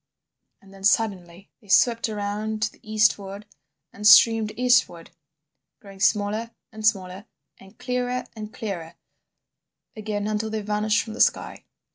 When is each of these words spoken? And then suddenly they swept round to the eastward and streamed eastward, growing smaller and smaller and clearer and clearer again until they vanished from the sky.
And 0.63 0.73
then 0.73 0.83
suddenly 0.83 1.51
they 1.61 1.67
swept 1.67 2.07
round 2.07 2.63
to 2.63 2.71
the 2.71 2.79
eastward 2.81 3.45
and 3.93 4.07
streamed 4.07 4.51
eastward, 4.57 5.11
growing 5.79 5.99
smaller 5.99 6.49
and 6.71 6.83
smaller 6.83 7.25
and 7.59 7.77
clearer 7.77 8.23
and 8.35 8.51
clearer 8.51 8.95
again 9.95 10.25
until 10.25 10.49
they 10.49 10.61
vanished 10.63 11.03
from 11.03 11.13
the 11.13 11.21
sky. 11.21 11.65